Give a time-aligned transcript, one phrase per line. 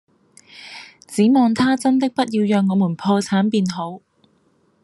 [1.07, 4.01] 只望他真的不要讓我們破產便好！